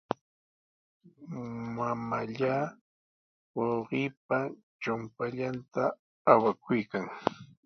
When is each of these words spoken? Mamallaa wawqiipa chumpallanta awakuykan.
Mamallaa 1.75 2.63
wawqiipa 3.57 4.37
chumpallanta 4.81 5.81
awakuykan. 6.31 7.05